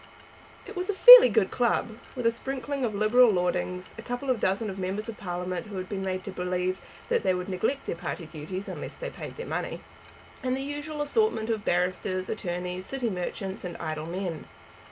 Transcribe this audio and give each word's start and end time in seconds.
It 0.65 0.75
was 0.75 0.89
a 0.89 0.95
fairly 0.95 1.29
good 1.29 1.51
club, 1.51 1.89
with 2.15 2.25
a 2.25 2.31
sprinkling 2.31 2.83
of 2.83 2.95
Liberal 2.95 3.29
lordlings, 3.31 3.93
a 3.99 4.01
couple 4.01 4.31
of 4.31 4.39
dozen 4.39 4.67
of 4.67 4.79
members 4.79 5.07
of 5.07 5.15
Parliament 5.19 5.67
who 5.67 5.75
had 5.77 5.87
been 5.87 6.01
made 6.03 6.23
to 6.23 6.31
believe 6.31 6.81
that 7.09 7.21
they 7.21 7.35
would 7.35 7.47
neglect 7.47 7.85
their 7.85 7.93
party 7.95 8.25
duties 8.25 8.67
unless 8.67 8.95
they 8.95 9.11
paid 9.11 9.35
their 9.37 9.45
money, 9.45 9.81
and 10.41 10.57
the 10.57 10.63
usual 10.63 11.03
assortment 11.03 11.51
of 11.51 11.63
barristers, 11.65 12.31
attorneys, 12.31 12.87
city 12.87 13.11
merchants 13.11 13.63
and 13.63 13.77
idle 13.77 14.07
men. 14.07 14.47